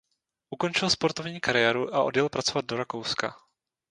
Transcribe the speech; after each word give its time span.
Ukončil 0.53 0.89
sportovní 0.89 1.39
kariéru 1.39 1.95
a 1.95 2.03
odjel 2.03 2.29
pracovat 2.29 2.65
do 2.65 2.77
Rakouska. 2.77 3.33